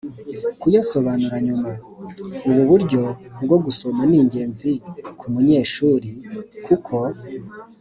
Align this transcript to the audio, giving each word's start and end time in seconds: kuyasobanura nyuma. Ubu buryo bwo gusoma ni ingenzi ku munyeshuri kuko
kuyasobanura 0.61 1.37
nyuma. 1.47 1.71
Ubu 2.49 2.61
buryo 2.69 3.03
bwo 3.43 3.57
gusoma 3.65 4.01
ni 4.09 4.17
ingenzi 4.21 4.71
ku 5.19 5.25
munyeshuri 5.33 6.11
kuko 6.65 6.95